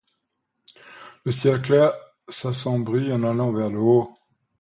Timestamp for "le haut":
3.69-4.11